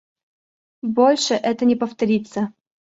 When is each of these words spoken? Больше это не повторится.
Больше 0.81 1.35
это 1.35 1.63
не 1.65 1.75
повторится. 1.75 2.51